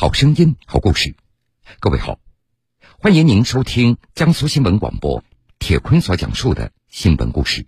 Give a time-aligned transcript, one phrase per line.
[0.00, 1.16] 好声音，好故事。
[1.80, 2.20] 各位好，
[3.00, 5.24] 欢迎您收听江苏新闻广播
[5.58, 7.66] 铁坤所讲述的新闻故事。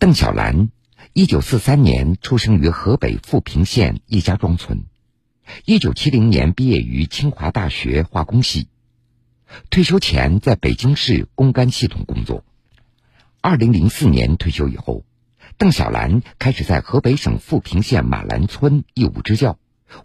[0.00, 0.70] 邓小兰，
[1.12, 4.86] 一九四三年出生于河北富平县一家庄村，
[5.64, 8.66] 一九七零年毕业于清华大学化工系，
[9.70, 12.42] 退休前在北京市公干系统工作。
[13.40, 15.04] 二零零四年退休以后，
[15.56, 19.56] 邓小兰开始在河北省富平县马兰村义务支教。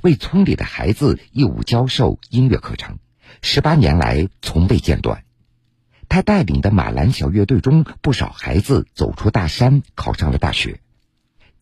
[0.02, 2.99] 为村里的孩子义务教授音乐课程，
[3.41, 5.23] 十八年来从未间断。
[6.08, 10.80] 他带领的马兰小乐队中，不少孩子走出大山，考上了大学。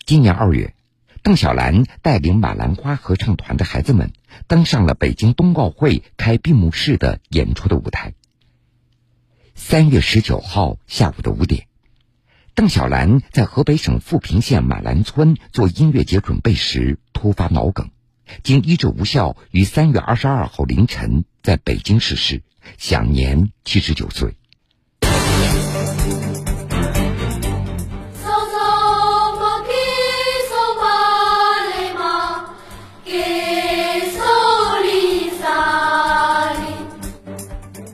[0.05, 0.73] 今年二月，
[1.21, 4.13] 邓小兰带领马兰花合唱团的孩子们
[4.47, 8.13] 登上了北京冬奥会开闭幕式的演出的舞台。
[9.53, 11.67] 三月十九号下午的五点，
[12.55, 17.89] 邓小兰在河北省富平县马兰村做音乐节准备时突发脑梗。
[18.43, 22.41] 经医治无效，于三月二十二号凌晨在北京逝世，
[22.77, 24.35] 享年七十九岁。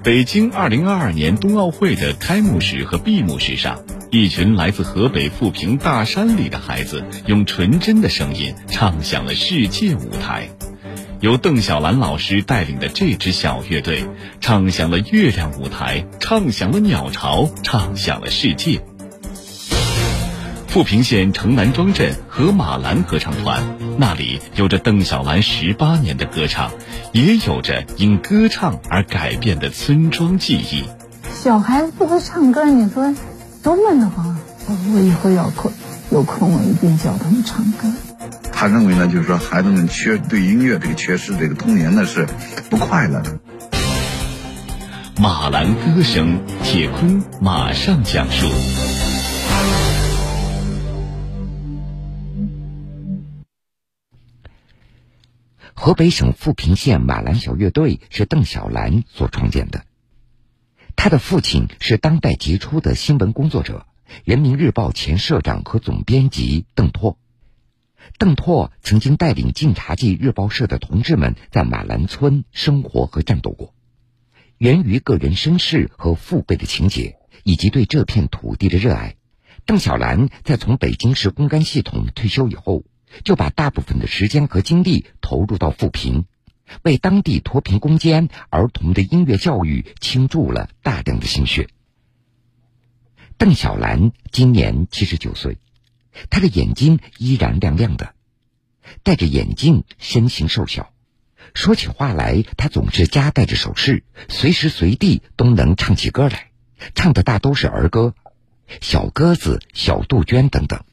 [0.03, 3.81] 北京二零二二年冬奥会的开幕式和闭幕式上。
[4.13, 10.49] 一群来自河北富平大山里的孩子，用纯真的声音唱响了世界舞台。
[11.19, 14.05] 由邓小兰老师带领的这支小乐队，
[14.39, 18.85] 唱响了月亮舞台，唱响了鸟巢，唱响了世界。
[20.67, 23.63] 富平县城南庄镇和马兰合唱团，
[23.97, 26.71] 那里有着邓小兰十八年的歌唱，
[27.13, 30.83] 也有着因歌唱而改变的村庄记忆。
[31.33, 33.11] 小孩子不会唱歌，你说？
[33.63, 34.35] 多闷得慌！
[34.93, 35.71] 我以后要空
[36.11, 37.89] 有空，我一定教他们唱歌。
[38.51, 42.27] 他认为呢，就是说孩子们缺对音乐这个缺失，这个童年呢是
[42.69, 43.39] 不快乐的。
[45.17, 48.49] 马兰歌声，铁坤马上讲述。
[55.73, 59.85] 河北省富平县马兰小乐队是邓小兰所创建的。
[60.95, 63.85] 他的父亲是当代杰出的新闻工作者，
[64.23, 67.17] 人民日报前社长和总编辑邓拓。
[68.17, 73.73] 邓拓曾经带领晋察冀日报社的同志们在马兰村生活和战斗过。
[74.57, 79.15] 源于个人身世和父辈的情结，以及对这片土地的热爱，
[79.65, 82.83] 邓小兰在从北京市公干系统退休以后，
[83.25, 86.25] 就把大部分的时间和精力投入到富平。
[86.81, 91.67] 为当地脱贫攻坚儿童的音乐教育倾注了大量的心血。
[93.37, 95.57] 邓小兰今年七十九岁，
[96.29, 98.13] 她的眼睛依然亮亮的，
[99.03, 100.93] 戴着眼镜，身形瘦小，
[101.53, 106.51] 说起话来，她总是夹带着手势，随时随地都能唱起歌来，
[106.95, 108.13] 唱的大都是儿歌，
[108.81, 110.83] 《小鸽子》《小杜鹃》等等。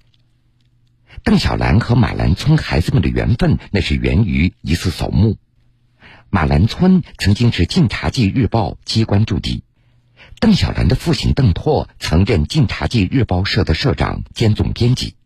[1.22, 5.36] 邓小兰和马兰村孩子们的缘分，那是源于一次扫墓。
[6.32, 9.64] 马兰村曾经是晋察冀日报机关驻地，
[10.38, 15.16] 邓小兰的父亲邓拓曾任晋察冀日报社的社长兼总编辑。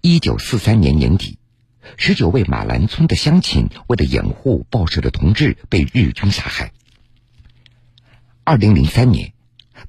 [0.00, 1.38] 一九四三年年底，
[1.96, 6.72] 十九位马兰村的乡亲为了掩护报社的同志被日军杀害。
[8.44, 9.32] 二零零三年，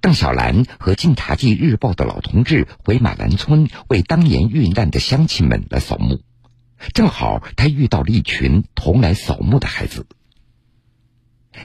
[0.02, 6.24] 邓小兰和晋察冀日报的老同志回马兰村为当年遇难的乡亲们来扫墓，
[6.96, 10.08] 正好他遇到了一群同来扫墓的孩子。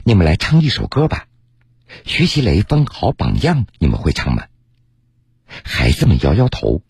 [0.03, 1.25] 你们来唱一首歌吧，
[2.09, 4.43] 《学习雷锋好榜样》，你们会唱吗？
[5.45, 6.81] 孩子们摇摇头。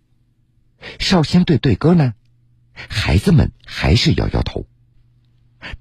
[0.99, 2.13] 少先队队歌呢？
[2.73, 4.65] 孩子们还是摇摇头。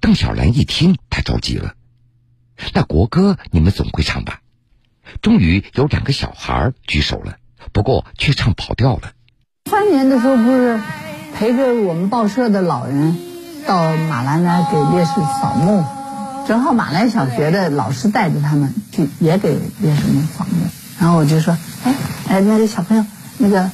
[0.01, 1.75] 邓小兰一听，她着急了。
[2.73, 4.41] 那国歌你们总会唱吧？
[5.21, 7.37] 终于有两个小孩举手了，
[7.71, 9.13] 不过却唱跑调了。
[9.69, 10.81] 三年的时候，不是
[11.35, 13.17] 陪着我们报社的老人
[13.65, 15.11] 到马兰来给烈士
[15.41, 15.98] 扫墓。
[16.49, 20.65] 正好马兰小学的老师带着他们去，也给烈士们扫墓。
[20.97, 21.55] 然后我就说
[21.85, 21.93] ：“哎
[22.27, 23.05] 哎，那个小朋友，
[23.37, 23.69] 那个，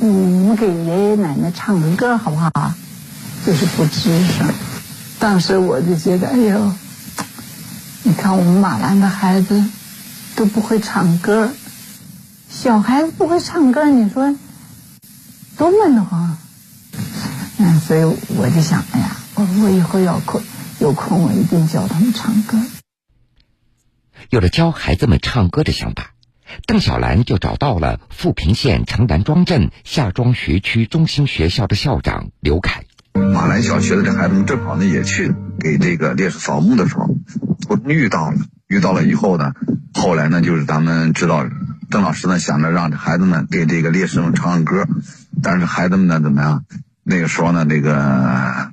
[0.00, 2.72] 嗯，你给爷爷奶奶唱个歌好不好？
[3.44, 4.50] 就是不吱声。
[5.18, 6.72] 当时我就觉得，哎呦，
[8.04, 9.62] 你看我们马兰的孩子
[10.34, 11.52] 都不会唱歌，
[12.48, 14.34] 小孩子不会唱歌，你说
[15.58, 16.38] 多闷得慌。
[17.58, 20.40] 嗯，所以我就想，哎呀，我我以后要哭。”
[20.80, 22.58] 有空我一定教他们唱歌。
[24.30, 26.12] 有了教孩子们唱歌的想法，
[26.66, 32.84] 邓小兰就找到了富平县城南庄镇夏庄学区中心学校的校长刘凯。
[33.14, 37.08] 马兰小学的这孩子们正好呢也去给这个烈士扫墓的时候，
[37.66, 38.36] 途中遇到了，
[38.68, 39.54] 遇到了以后呢，
[39.94, 41.44] 后来呢就是咱们知道，
[41.90, 44.86] 邓老师呢想着让孩子们给这个烈士们唱唱歌，
[45.42, 46.64] 但是孩子们呢怎么样？
[47.02, 48.72] 那个时候呢那个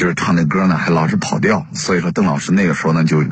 [0.00, 3.22] 就是唱那歌呢还老是跑调，所以说邓老师那个时候呢就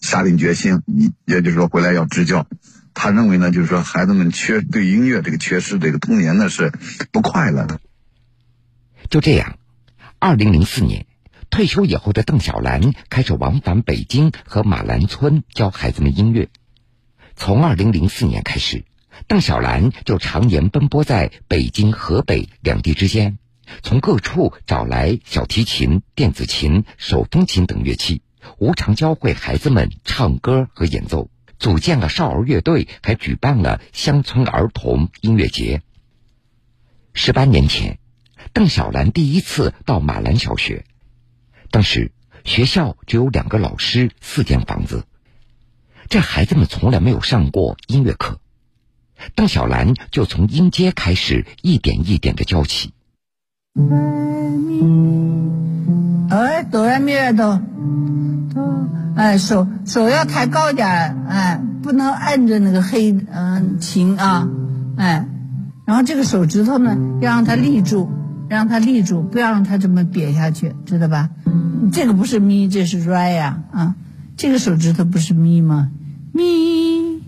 [0.00, 0.80] 下定决心，
[1.24, 2.46] 也就是说回来要支教。
[2.94, 6.72] 他认为呢就是说孩子们缺对音乐这个缺失，这个童年呢是
[7.10, 7.80] 不快乐的。
[9.10, 9.58] 就这样，
[10.20, 11.06] 二零零四年
[11.50, 16.50] 退休以后的邓小兰开始往返北京和马兰村教孩子们音乐。
[17.34, 18.84] 从二零零四年开始，
[19.26, 23.38] 邓小兰就常年奔波在北京、河北两地之间，
[23.82, 28.22] 从各处找来小提琴、电子琴、手风琴等乐器，
[28.58, 35.82] 无偿教会孩子们唱歌和演奏，组建了少儿乐队，还举办了乡村儿童音乐节。
[37.12, 37.98] 十八年前。
[38.52, 40.86] 邓小兰第一次到马兰小学，
[41.70, 42.12] 当时
[42.44, 45.04] 学校只有两个老师，四间房子，
[46.08, 48.40] 这孩子们从来没有上过音乐课。
[49.34, 52.92] 邓小兰就从音阶开始，一点一点的教起。
[56.30, 57.60] 哎，哆来咪来哆，
[58.54, 60.86] 哆哎，手手要抬高点
[61.28, 64.48] 哎，不能按着那个黑嗯琴啊，
[64.96, 65.26] 哎，
[65.84, 68.10] 然后这个手指头呢要让它立住。
[68.48, 71.30] 让它立住，不要让它这么瘪下去，知道吧？
[71.90, 73.96] 这个不是咪，这是 re 呀，啊，
[74.36, 75.90] 这个手指头不是咪吗？
[76.32, 77.20] 咪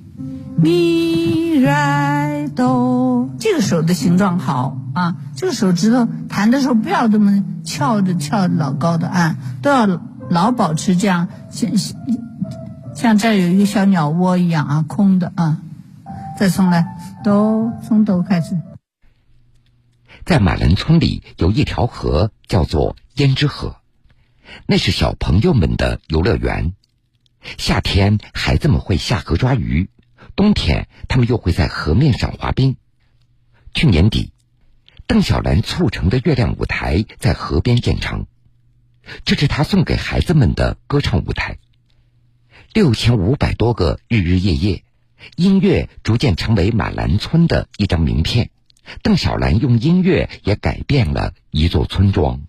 [0.56, 9.87] 咪 re do，这个手的形状好啊，这个手指头弹的时候不要这么翘着翘老高的啊，都要
[10.29, 11.71] 老保持这样，像
[12.95, 15.62] 像这儿有一个小鸟窝一样啊，空的啊。
[16.39, 16.87] 再从来，
[17.25, 18.61] 哆，从哆开始。
[20.25, 23.77] 在马兰村里有一条河，叫做胭脂河，
[24.67, 26.75] 那是小朋友们的游乐园。
[27.56, 29.91] 夏天孩子们会下河抓鱼，
[30.37, 32.77] 冬天他们又会在河面上滑冰。
[33.75, 34.33] 去年底，
[35.08, 38.26] 邓小兰促成的月亮舞台在河边建成，
[39.25, 41.56] 这是她送给孩子们的歌唱舞台。
[42.75, 44.84] 六千五百多个日日夜夜，
[45.34, 48.50] 音乐逐渐成为马兰村的一张名片。
[49.02, 52.43] 邓小兰用音乐也改变了一座村庄。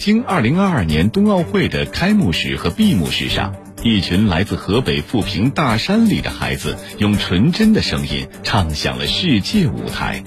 [0.00, 10.24] 京二零二二年冬奥会的开幕式和闭幕式上，一群来自河北富平大山里的孩子，用纯真的声音唱响了世界舞台。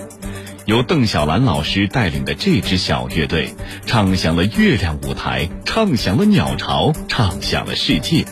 [0.67, 3.55] 由邓小兰老师带领的这支小乐队，
[3.88, 8.25] 唱响了月亮舞台，唱响了鸟巢，唱响了世界。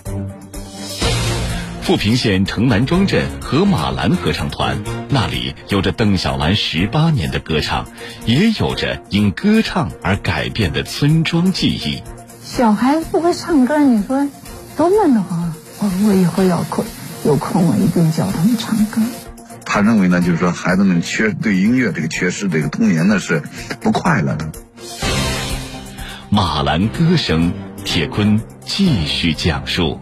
[1.82, 7.88] 富平县城南庄镇和马兰合唱团，那里有着邓小兰十八年的歌唱，
[8.26, 12.04] 也有着因歌唱而改变的村庄记忆。
[12.44, 14.30] 小孩子不会唱歌，你说
[14.78, 15.54] 多闷得慌！
[15.80, 16.86] 我我以后要空
[17.26, 19.02] 有空，我一定教他们唱歌。
[19.66, 23.42] 他认为呢，就是说孩子们缺对音乐这个缺失，这个童年呢是
[23.82, 24.52] 不快乐的。
[26.30, 27.52] 马兰歌声，
[27.84, 30.00] 铁坤继续讲述。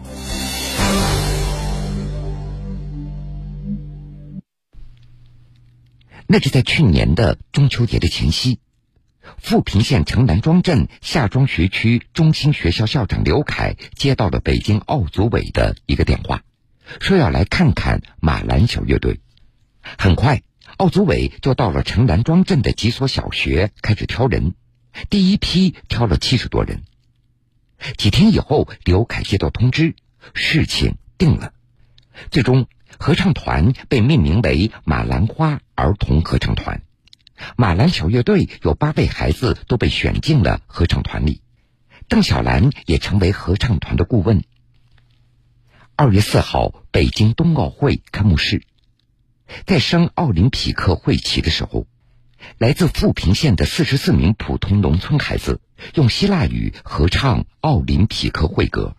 [6.32, 8.60] 那是在去年的中秋节的前夕，
[9.38, 16.44] 富平县城南庄镇夏庄学区中心学校校长刘凯接到了北京奥组委的一个电话，
[17.00, 19.18] 说要来看看马兰小乐队。
[19.98, 20.42] 很快，
[20.76, 24.54] 奥组委就到了城南庄镇的几所小学开始挑人，
[25.08, 26.84] 第一批挑了七十多人。
[27.98, 29.96] 几天以后，刘凯接到通知，
[30.32, 31.52] 事情定了，
[32.30, 32.68] 最终。
[32.98, 36.82] 合唱团被命名为马兰花儿童合唱团，
[37.56, 41.40] 马兰小乐队有八位孩子都被选进了合唱团里。
[42.08, 44.42] 邓小兰也成为合唱团的顾问。
[45.96, 48.62] 二月四号，北京冬奥会开幕式，
[49.66, 51.86] 在升奥林匹克会旗的时候，
[52.58, 55.60] 来自富平县的四十四名普通农村孩子
[55.94, 58.96] 用希腊语合唱奥林匹克会歌。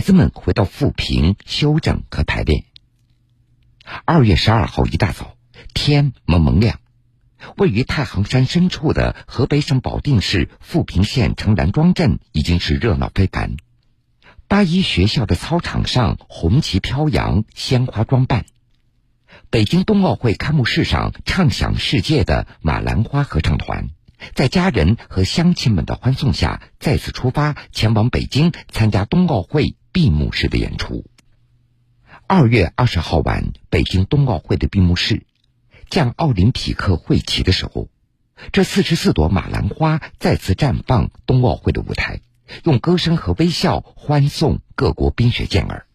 [0.00, 2.64] 孩子们回到富平休整和排练。
[4.06, 5.36] 二月十二号一大早，
[5.74, 6.80] 天蒙蒙亮，
[7.58, 13.56] 位于太行山深处的河北省保定市富平县城南庄镇已经是热闹非凡。
[14.48, 18.46] 八一学校的操场上，红旗飘扬，鲜花装扮。
[19.50, 23.90] 北京冬奥会开幕式上唱响世界的马兰花合唱团。
[24.34, 31.04] 在家人和乡亲们的欢送下，再次出发前往北京参加冬奥会闭幕式的演出。
[32.26, 35.24] 二月二十号晚，北京冬奥会的闭幕式，
[35.88, 37.88] 降奥林匹克会旗的时候，
[38.52, 42.20] 这四十四朵马兰花再次绽放冬奥会的舞台，
[42.64, 45.86] 用歌声和微笑欢送各国冰雪健儿。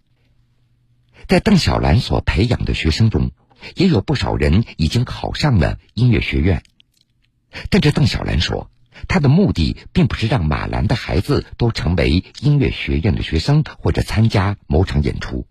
[1.28, 3.32] 在邓小兰所培养的学生中，
[3.75, 6.64] 也有不少人已经考上了音乐学院。
[7.70, 8.70] 但这邓小兰说，
[9.08, 15.48] 他的目的并不是让马兰的孩子都成为音乐学院的学生或者参加某场演出，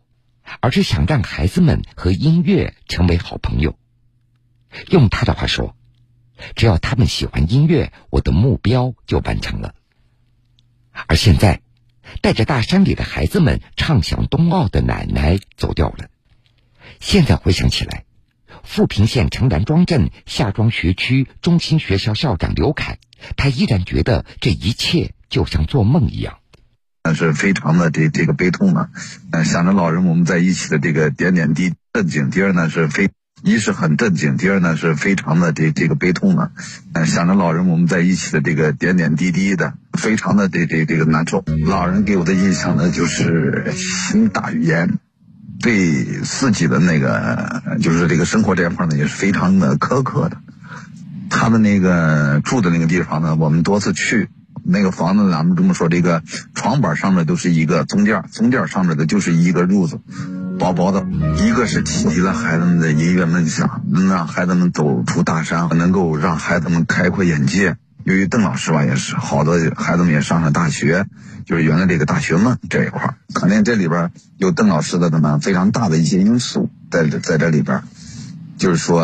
[0.61, 3.79] 而是想让孩子们和音乐成为好朋友。
[4.89, 5.77] 用他的话说，
[6.57, 9.75] 只要他们喜欢音乐，我的目标就完成了。
[11.07, 11.61] 而现在，
[12.21, 16.09] 带着大山里的孩子们唱响冬奥的奶奶走掉了。
[17.01, 18.05] 现在回想起来。
[18.63, 22.99] 富平县城南庄镇夏庄学区中心学校校长刘凯，
[23.37, 26.39] 他依然觉得这一切就像做梦一样，
[27.03, 28.89] 那是非常的这这个悲痛啊！
[29.33, 32.31] 嗯，想着老人我们在一起的这个点点滴震惊。
[32.31, 33.11] 第二呢是非
[33.43, 36.51] 一是很震惊，第二呢是非常的这这个悲痛啊！
[36.93, 41.45] 嗯，想着老人我们在一起的这个点点滴滴的，非常的这这这个难受。
[41.67, 44.99] 老人给我的印象呢就是心大于言。
[45.61, 50.37] 对自己的那个，就是这个生活这一块呢，也是非常的苛刻的。
[51.31, 54.29] 他的那个住的那个地方呢，我们多次去，
[54.65, 56.23] 那个房子咱们这么说，这个
[56.55, 60.01] 床板上面都是一个棕垫，棕垫上面的就是一个褥子，
[60.59, 61.07] 薄薄的。
[61.45, 67.77] 一个是启迪了孩子们的音乐梦想，能让孩子们走出大山，能够让孩子们开阔眼界。
[68.05, 71.07] 由于邓老师吧，也是好多孩子们也上了大学，
[71.47, 77.83] 就是原来这个大学梦这一块肯定这里边有邓老师的什么非常大的一些因素在在这里边
[78.57, 79.03] 就是说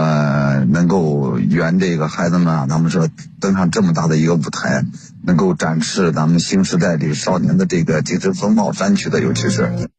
[0.68, 3.08] 能够圆这个孩子们啊，咱们说
[3.40, 4.84] 登上这么大的一个舞台，
[5.22, 9.90] 能够展示咱们新时代的少年的这个精神风貌，山区的尤其是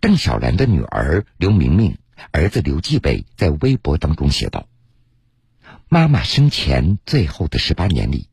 [0.00, 1.98] 邓小兰的女儿刘明明，
[2.30, 4.66] 儿子刘继伟在微博当中写道。
[5.88, 8.28] 妈妈生前最后的十八年里，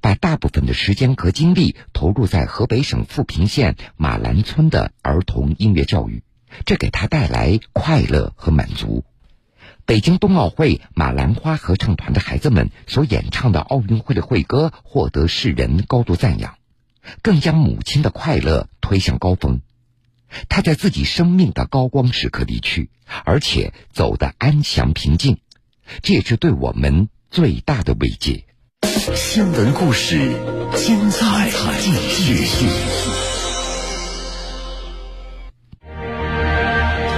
[0.00, 6.22] 把大部分的时间和精力投入在河北省富平县马兰村的儿童音乐教育，
[6.64, 9.04] 这给她带来快乐和满足。
[9.86, 16.54] 北京冬奥会马兰花合唱团的孩子们所演唱的奥运会的会歌获得世人高度赞扬，
[17.20, 19.60] 更将母亲的快乐推向高峰。
[20.48, 22.88] 她在自己生命的高光时刻离去，
[23.24, 25.38] 而且走得安详平静。
[26.00, 28.46] 这也是对我们最大的慰藉。
[29.14, 30.16] 新闻故事，
[30.76, 31.92] 精彩继
[32.46, 33.33] 续。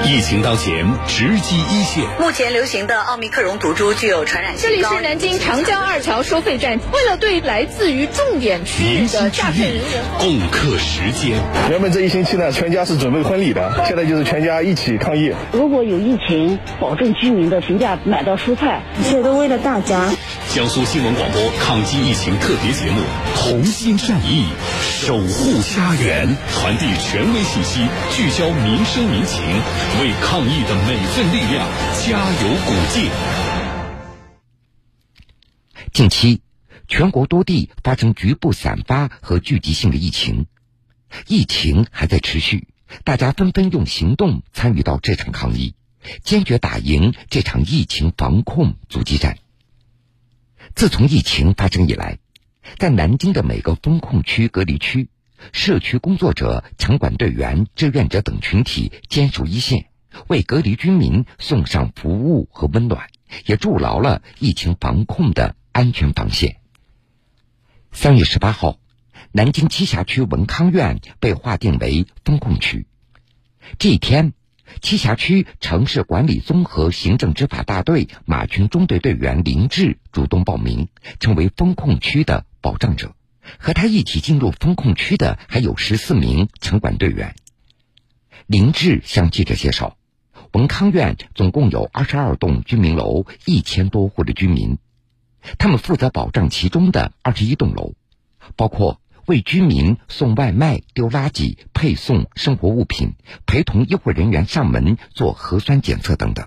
[0.04, 2.04] 疫情当前，直击一线。
[2.20, 11.40] 目前流行的奥密克戎毒株具有传染性这里是南京长江二桥收费站，为了对来自于重点区域的诈骗人员共克时艰。
[11.70, 15.32] 原本这一星期呢，全家是准备婚礼的，现在就是全家一起抗疫。
[15.52, 20.12] 如果有疫情，保证居民的平价买到蔬菜，一切都为了大家。
[20.54, 23.00] 江苏新闻广播抗击疫情特别节目，
[23.36, 24.46] 同心善意，
[24.80, 27.80] 守护家园，传递权威信息，
[28.12, 29.42] 聚焦民生民情。
[29.98, 31.66] 为抗疫的每份力量
[32.04, 33.10] 加油鼓劲。
[35.90, 36.42] 近期，
[36.86, 40.46] 全国多地发生局部散发和聚集性的疫情，
[41.26, 42.68] 疫情还在持续，
[43.04, 45.74] 大家纷纷用行动参与到这场抗疫，
[46.22, 49.38] 坚决打赢这场疫情防控阻击战。
[50.74, 52.18] 自从疫情发生以来，
[52.76, 55.08] 在南京的每个封控区、隔离区，
[55.52, 59.86] 社区工作者、城管队员、志愿者等群体坚守一线，
[60.28, 63.08] 为隔离居民送上服务和温暖，
[63.46, 66.56] 也筑牢了疫情防控的安全防线。
[67.92, 68.78] 三月十八号。
[69.32, 72.86] 南京栖霞区文康苑被划定为封控区。
[73.78, 74.32] 这一天，
[74.80, 80.88] 栖霞区城市管理综合行政执法大队马群中队队员林志主动报名，
[81.18, 83.15] 成为封控区的保障者。
[83.58, 87.34] 和他一起进入封控区的还有十四名城管队员。
[88.46, 89.96] 林志向记者介绍，
[90.52, 94.78] 文康苑总共有二十二栋居民楼，一千多户的居民，
[95.58, 97.94] 他们负责保障其中的二十一栋楼，
[98.56, 99.00] 包括。
[99.26, 106.46] 为居民送外卖、丢垃圾、配送生活物品、陪同医护人员上门做核酸检测等等。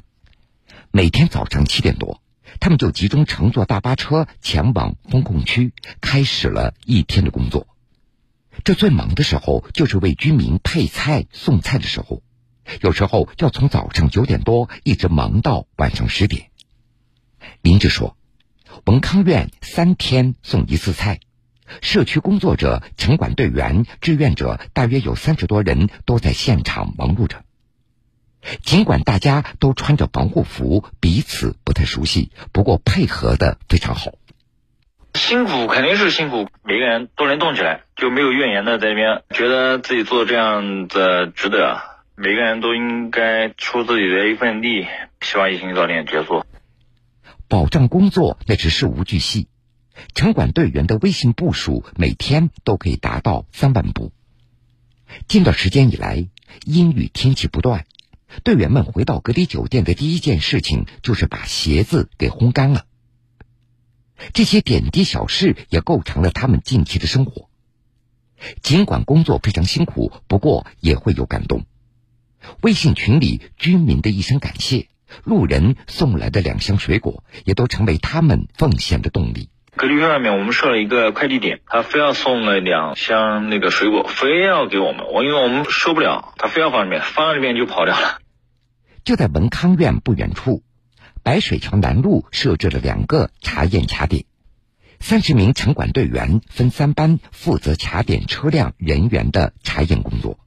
[0.89, 2.21] 每天早上七点多，
[2.59, 7.67] 他们就集中乘坐大巴车前往封控区，开始了一天的工作。
[8.63, 12.21] 这最忙的时候就是为居民配菜、送菜的时候，
[12.81, 16.49] 有时候要从早上九点多一直忙到晚上十点。
[17.61, 18.17] 林志说
[18.85, 21.19] ：“文康院三天送一次菜。”
[21.81, 27.43] 社区工作者、城管队员、志愿者大约有三十多人都在现场忙碌着。
[28.63, 34.11] 尽管大家都穿着防护服，彼此不太熟悉，不过配合的非常好。
[35.15, 41.81] 辛苦肯定是辛苦，每个人都能动起来，就没有怨言的在那边，觉得自己做这样的值得。
[42.15, 44.85] 每个人都应该出自己的一份力，
[45.21, 46.45] 希望疫情早点结束。
[47.47, 49.47] 保障工作那是事无巨细。
[50.13, 54.11] 城管队员的微信步数每天都可以达到三万步。
[55.27, 56.27] 近段时间以来，
[56.65, 57.85] 阴雨天气不断，
[58.43, 62.85] 队员们回到隔离酒店的第一件事情就是把鞋子给烘干了。
[64.33, 67.49] 这些点滴小事也构成了他们近期的生活。
[68.61, 71.65] 尽管工作非常辛苦，不过也会有感动。
[72.61, 74.87] 微信群里居民的一声感谢，
[75.23, 79.49] 路人送来的两箱水果，也都成为他们奉献的动力。
[79.79, 88.19] 隔离区外面，我们设了一个快递点，他非要送了两箱那个水果，非要给我们，我因为我们收不了，他非要放里面，放里面就跑掉了。
[89.05, 90.63] 就在文康苑不远处，
[91.23, 94.25] 白水桥南路设置了两个查验卡点，
[94.99, 100.39] 三十名城管队员分三班负责卡点车辆人员的查验工作。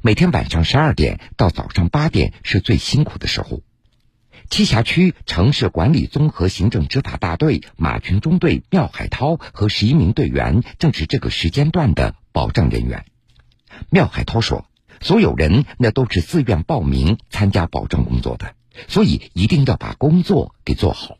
[0.00, 3.62] 每天晚上十二点到早上八点是最辛苦的时候。
[4.50, 13.04] 栖霞区城市管理综合行政执法大队马群中队廖海涛和十一名队员正是这个时间段的保障人员。
[13.90, 14.66] 廖海涛说
[15.00, 18.54] ：“所有人那都是自愿报名参加保障工作的，
[18.86, 21.16] 所以一定要把工作给做好。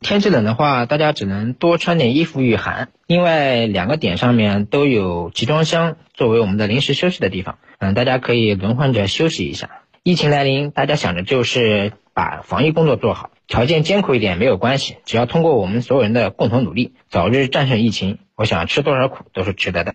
[0.00, 2.90] 天气冷的话，大家只能多穿点衣服御寒。
[3.06, 9.70] 另外，两个点上面都有集装箱作为我们的临时休息的地方，嗯，大家可以轮换着休息一下。
[10.02, 19.94] 疫情来临，大家想着就是。”把防疫工作做好，条件艰苦一点没有关系，只要通过我们所有人的共同努力，早日战胜疫情，我想吃多少苦都是值得的。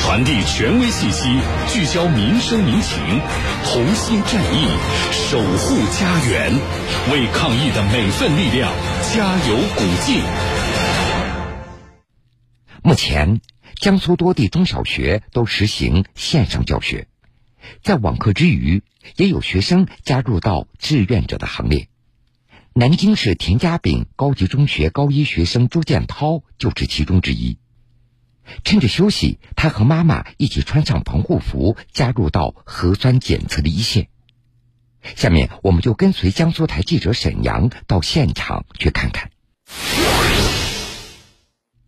[0.00, 1.28] 传递权威信息，
[1.68, 3.20] 聚焦民生民情，
[3.66, 4.66] 同心战役，
[5.12, 6.52] 守护家园，
[7.12, 8.72] 为抗疫的每份力量
[9.14, 10.20] 加油鼓劲。
[12.82, 13.40] 目前，
[13.80, 17.06] 江苏多地中小学都实行线上教学。
[17.82, 18.82] 在网课之余，
[19.16, 21.88] 也有学生加入到志愿者的行列。
[22.74, 27.58] 南京市田家炳高级中学高一学生朱建涛就是其中之一。
[28.64, 34.08] 趁着休息，他和妈妈一起穿上防护服，加入到核酸检测的一线。
[35.16, 39.30] 下面，我们就跟随江苏台记者沈阳到现场去看看。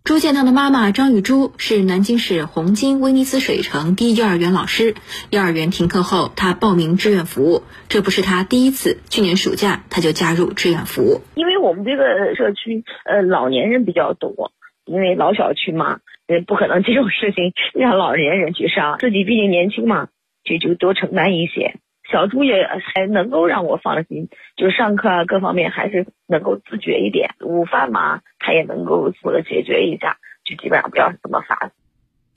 [0.02, 4.94] 朱建涛的妈妈张玉珠是南京市红金威尼斯水城第一幼儿园老师。
[5.30, 7.62] 幼儿园停课后，她报名志愿服务。
[7.88, 11.20] 这不是她第一次，去年暑假她就加入志愿服务。
[11.34, 14.52] 因为我们这个社区，呃，老年人比较多，
[14.86, 20.08] 因为老小区嘛，呃，不可能这种事情让老年人去上，自己毕竟年轻嘛，
[20.44, 21.76] 就就多承担一些。
[22.10, 27.30] 小朱也还能够让我放心，就是上课啊各方面还是能够自觉一点。
[27.40, 31.70] 午饭嘛，他也能够负责解决一下，就基本上不要怎么烦。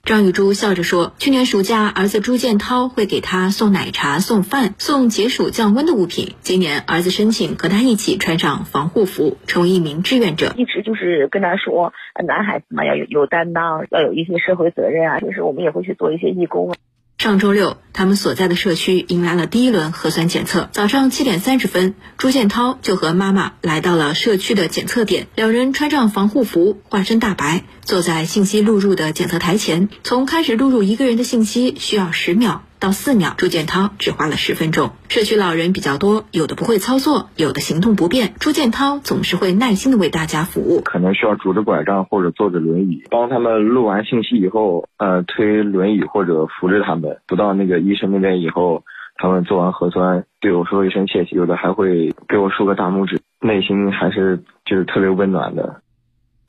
[0.04, 6.34] 张玉珠笑着说：“去年暑假，儿子朱建涛会给他送奶茶、送饭、送解暑降温的物品。
[6.40, 10.52] 今年，儿子申请和他一起穿上防护服，成为一名志愿者。
[10.58, 11.94] 一直就是跟他说，
[12.26, 15.20] 男孩子嘛要有有担当，要有一些社会责任啊。
[15.20, 16.76] 平时我们也会去做一些义工啊。”
[17.24, 20.68] 上周六，他们所在的社区迎来了第一轮核酸检测。
[20.72, 25.26] 早上七点三十分，朱建涛就和妈妈来到了社区的检测点。
[25.34, 29.88] 两人穿上防护服，化身大白，坐在信息录入的检测台前。
[30.02, 32.62] 从开始录入一个人的信息需要十秒。
[32.84, 34.90] 到四秒，朱建涛只花了十分钟。
[35.08, 38.34] 社区老人比较多，有的不会操作，有的行动不便。
[38.38, 40.82] 朱建涛总是会耐心的为大家服务。
[40.82, 48.84] 可能需要拄着拐杖或者坐着轮椅，帮他们录完信息以后，呃，推轮椅或者扶着他们，不到那个医生那边以后，
[49.16, 55.80] 他们做完核酸，对我说一声谢谢，有的还会给我竖个大拇指，内心还是就是特别温暖的。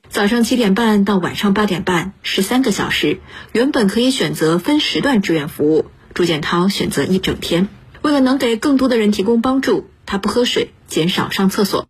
[0.10, 3.20] 早上七点半到晚上八点半，十三个小时，
[3.54, 5.86] 原本可以选择分时段志愿服务。
[6.16, 7.68] 朱建涛选择一整天，
[8.02, 11.90] 为了能给更多的人提供帮助，他不喝水，减少上厕所。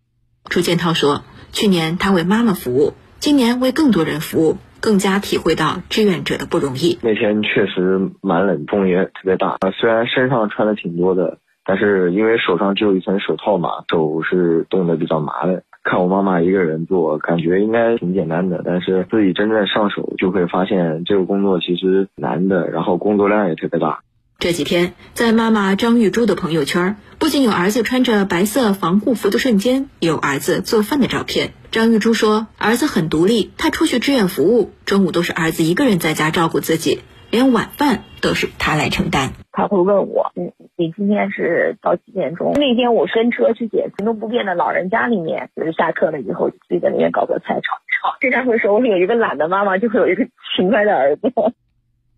[0.50, 1.22] 朱建涛说
[1.54, 6.98] ：“去年他为妈妈服务，今年为更多人服务，更加体会到志愿者的不容易。
[7.02, 9.58] 那天确实蛮冷，风也特别大。
[9.78, 15.62] 虽然身上穿的挺多的，但是因为手上只有一层手套嘛，手是冻得比较麻的。
[15.84, 24.00] 看我妈妈一个人做，感觉应该挺简单的，但是自己真正上手，就会发现这个工作其实难的，然后工作量也特别大。”
[24.38, 31.54] 这几天，在妈妈张玉珠的朋友圈，不仅有儿子穿着白色防护服的瞬间，也有儿子做饭的照片。
[31.70, 39.32] 张玉珠说：“儿子很独立，他出去志愿服务，中午都是儿子一个人在家照顾自己，连晚饭都是他来承担。
[39.52, 48.18] 他会问我：‘你，你今天是到几点钟？’那天我跟车去捡行动不便的老人家里面，就是下课了以后，自己在那边搞个菜炒一炒。
[48.20, 51.32] 经常会说，我有一个懒的妈妈，就会有一个勤快的儿子。”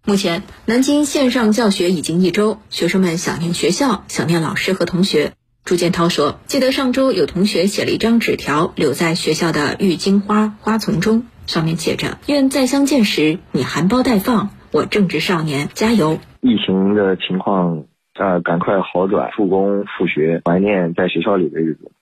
[0.08, 5.34] 目前，南京线上教学已经一周，学生们想念学校，想念老师和同学。
[5.66, 21.92] 朱建涛说：“记得上周有同学写了一张纸条，留在学校的郁金花花丛中，上面写着‘愿再相见时你含苞待放，我正值少年，加油’。”疫情的情况，呃，赶快好转，复工复学，怀念在学校里的日子。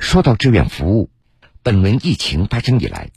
[0.00, 1.10] 说到志愿服务，
[1.62, 3.10] 本轮疫情发生以来。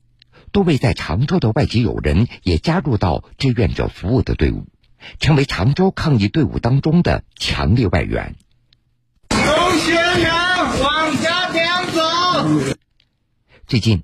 [0.55, 4.67] 多位在常州的外籍友人也加入到志愿者服务的队伍，
[5.19, 8.37] 成为常州抗疫队伍当中的强力外援。
[9.27, 9.41] 同
[9.79, 12.73] 学们，往家边走。
[13.67, 14.03] 最近，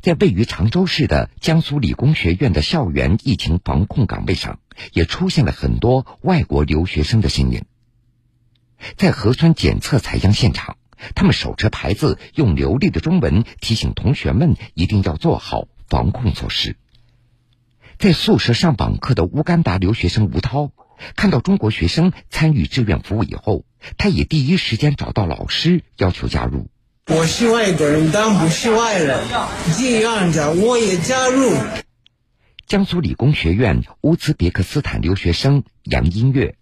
[0.00, 4.58] 在位于常州市的江苏理工学院的校园疫情防控岗位上，
[4.92, 7.64] 也出现了很多外国留学生的身影。
[8.96, 10.78] 在核酸检测采样现场，
[11.14, 15.68] 他们手持牌子，用流利的中文提醒同学们一定要做好。
[15.92, 16.76] 防控措施，
[17.98, 20.70] 在宿舍上网课的乌干达留学生吴涛
[21.16, 23.66] 看到中国学生参与志愿服务以后，
[23.98, 26.70] 他也第一时间找到老师要求加入。
[27.08, 29.20] 我是外国人，但不是外人，
[29.76, 31.52] 这样的我也加入。
[32.66, 36.54] 江苏理工学院乌兹别克斯坦留学生杨音乐。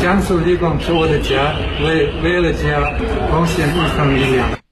[0.00, 2.96] 江苏理工是我的家，为为了家
[3.32, 4.65] 贡献一份力量。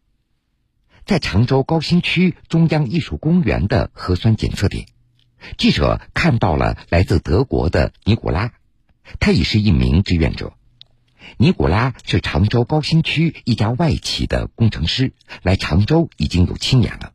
[1.04, 4.86] 在常州高新区中央艺术公园的核酸检测点，
[5.58, 8.52] 记者看到了来自德国的尼古拉，
[9.20, 10.54] 他也是一名志愿者。
[11.36, 15.12] 尼古拉是常州高新区一家外企的工程师，
[15.42, 17.12] 来常州已经有七年了。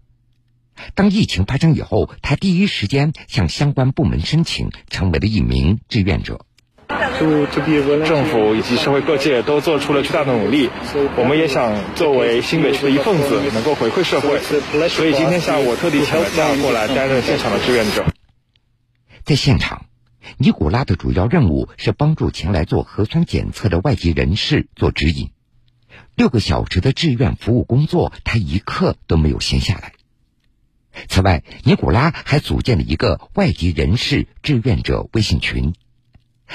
[0.94, 6.46] 当疫情发生以后，他第一时间向相关部门申请，成为了一名志愿者。
[8.06, 10.70] 政府以及社会各界都做出了巨大的努力，
[11.16, 14.40] 我们也想作为新北区的一份子，能够回馈社会。
[14.90, 18.06] 所以今天下午我特地请了假过来担任现场的志愿者。
[19.24, 19.86] 在现场，
[20.38, 25.30] 尼古拉的主要任务是帮助前来做核酸检测的外籍人士做指引。
[26.16, 29.94] 六个小时的志愿服务工作，他一刻都没有闲下来。
[31.08, 35.74] 此外，尼古拉还组建了一个外籍人士志愿者微信群。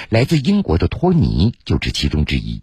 [0.08, 2.62] 来自英国的托尼就是其中之一。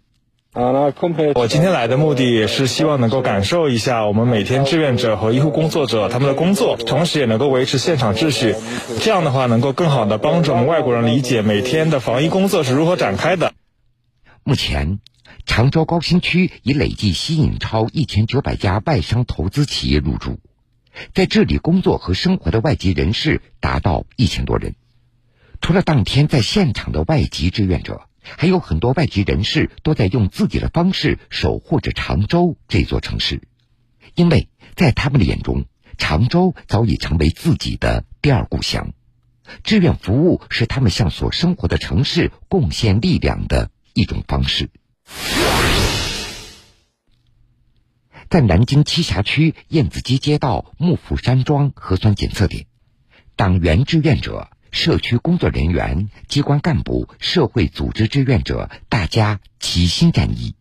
[0.54, 8.54] 我今天来的目的也是希望能够感受一下我们每天志愿者和医护工作者他们的工作，同时也能够维持现场秩序。
[9.00, 13.54] 这样的话，能够更好的帮助我们外国人理解每天的防疫工作是如何展开的。
[14.44, 15.00] 目前，
[15.46, 20.38] 常州高新区已累计吸引超一千九百家外商投资企业入驻，
[21.14, 24.74] 在这里工作和生活的外籍人士达到一千多人。
[25.62, 33.42] 除了当天在现场的外籍志愿者，还有很多外籍人士都在用自己的方式守护着常州这座城市，
[34.16, 35.66] 因为在他们的眼中，
[35.98, 38.92] 常州早已成为自己的第二故乡。
[39.62, 44.68] 志愿服务是他们向所生活的城市贡献力量的一种方式。
[48.28, 52.66] 在南京栖霞区燕子矶街道幕府山庄核酸检测点，
[53.36, 60.56] 党员志愿者、社区工作人员、机关干部、社会组织志愿者，大家齐心战役。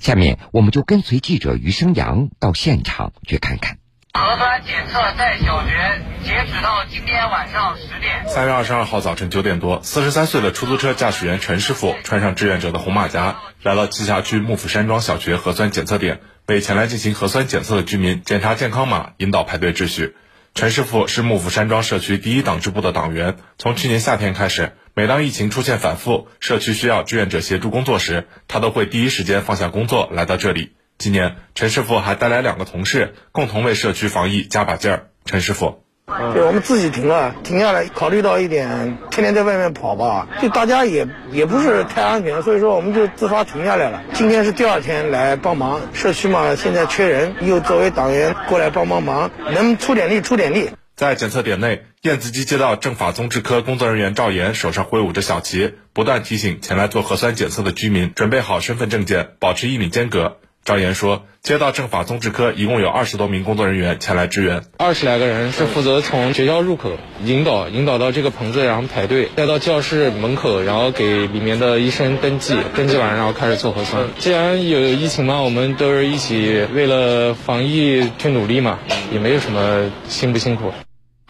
[0.00, 3.78] 下面，我们就跟随记者余生阳到现场去看看。
[4.14, 8.26] 核酸检测在小学截止到今天晚上十点。
[8.26, 20.16] 三月二十二号早晨九点多，四十三岁的出租车驾驶员陈师傅穿上志愿者的红马甲，来到栖霞区幕府山庄小学核酸检测点，为前来进行核酸检测的居民检查健康码，引导排队秩序。
[20.56, 30.72] 陈师傅是幕府山庄社区第一党支部的党员，从去年夏天开始，每当疫情出现反复，社区需要志愿者协助工作时，他都会第一时间放下工作来到这里。
[30.96, 35.10] 今年，陈师傅还带来两个同事，共同为社区防疫加把劲儿。
[35.26, 44.00] 陈师傅，对，我们自己停了，停下来，考虑到一点，天天在外面跑吧，就大家也也不是太安全，所以说我们就自发停下来了。
[44.14, 50.70] 今天是第二天来帮忙，社区嘛现在缺人，又作为党员过来帮帮忙，能出点力出点力。
[50.94, 60.38] 在检测点内，燕子矶街道政法综治科工作人员赵岩手上挥舞着小旗，不断提醒前来做核酸检测的居民准备好身份证件，保持一米间隔。
[60.66, 74.08] 赵岩说，街道政法综治科一共有二十多名工作人员前来支援，二十来个人是负责从学校入口引导，引导到这个棚子，然后排队，再到教室门口，然后给里面的医生登记，登记完然后开始做核酸。
[74.18, 78.80] 既然有疫情嘛，我们都是一起为了防疫去努力嘛，
[79.12, 80.72] 也没有什么辛不辛苦。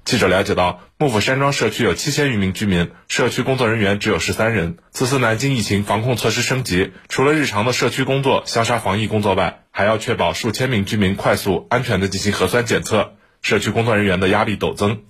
[0.06, 4.78] 记者了解到，幕府山庄社区有七千余名居民，社区工作人员只有十三人。
[4.92, 15.02] 此次南京疫情防控措施升级，除了日常的社区工作、消杀防疫工作外，还要确保数千名居民快速、安全的进行核酸检测，社区工作人员的压力陡增。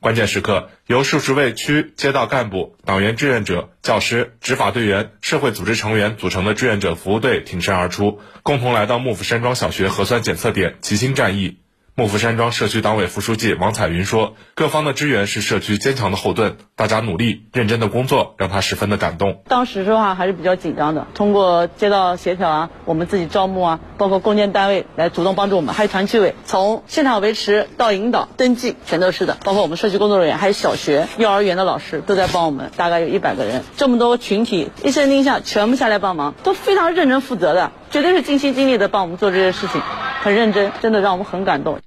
[0.00, 11.58] 关键时刻，由数十位区街道干部、党员志愿者、教师、执法队员、社会组织成员组成的志愿者服务队挺身而出，共同来到幕府山庄小学核酸检测点，齐心战役。
[11.98, 19.42] 幕府山庄社区党委副书记王彩云说：“各方的支援是社区坚强的后盾，大家努力认真的工作让他十分的感动。
[19.48, 39.80] 当时说话还是比较紧张的，通过街道协调啊，我们自己招募啊，包括共建单位来主动帮助我们，还有团区委从现场维持到引导登记全都是的，包括我们社区工作人员，还有小学、幼儿园的老师都在帮我们，大概有一百个人，这么多群体一声令下全部下来帮忙，都非常认真负责的，绝对是尽心尽力的帮我们做这些事情，
[40.22, 41.80] 很认真，真的让我们很感动。”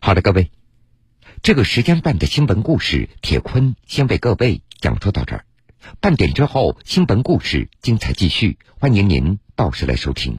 [0.00, 0.50] 好的，各位，
[1.42, 5.44] 这个时间段的新闻故事，铁坤先为各位讲述到这儿。
[6.00, 10.38] 半点之后，新闻故事精彩继续，欢迎您到时来收听。